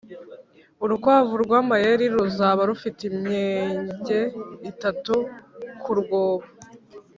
urukwavu 0.83 1.33
rwamayeri 1.43 2.05
ruzaba 2.15 2.61
rufite 2.69 3.01
imyenge 3.11 4.19
itatu 4.71 5.13
kurwobo 5.81 6.47